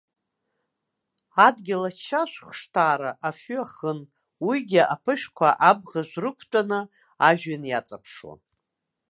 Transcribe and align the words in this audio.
Адгьыл 1.45 1.83
ачашәхәшҭаара 1.89 3.11
афҩы 3.27 3.59
ахын, 3.65 3.99
уигьы 4.47 4.81
аԥышәқәа 4.93 5.49
абӷажә 5.69 6.15
рықәтәаны 6.23 6.79
ажәҩан 7.27 7.63
иаҵаԥшуан. 7.67 8.39